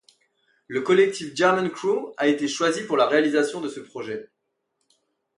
[0.65, 4.31] Le collectif Germen Crew, a été choisi pour la réalisation de ce projet.